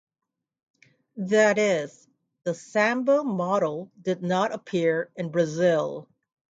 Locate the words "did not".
4.01-4.51